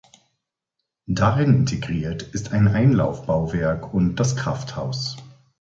Darin 1.05 1.53
integriert 1.53 2.23
ist 2.23 2.53
ein 2.53 2.67
Einlaufbauwerk 2.69 3.93
und 3.93 4.15
das 4.15 4.35
Krafthaus. 4.35 5.15